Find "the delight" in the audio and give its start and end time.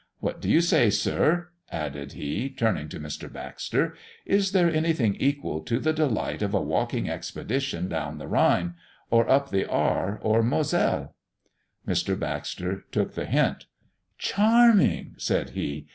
5.79-6.41